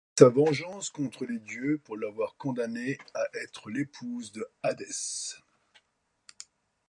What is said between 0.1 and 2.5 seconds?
C'est sa vengeance contre les dieux pour l'avoir